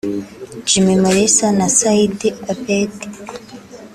[0.69, 3.07] Jimmy Mulisa na Saidi Abedi